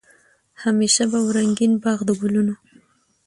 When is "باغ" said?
1.83-1.99